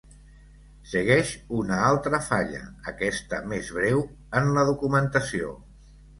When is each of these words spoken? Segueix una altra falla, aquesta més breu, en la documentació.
Segueix 0.93 1.33
una 1.57 1.77
altra 1.89 2.21
falla, 2.29 2.63
aquesta 2.93 3.43
més 3.53 3.71
breu, 3.77 4.03
en 4.41 4.51
la 4.59 4.67
documentació. 4.73 5.55